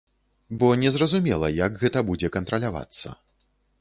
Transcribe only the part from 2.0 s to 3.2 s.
будзе кантралявацца.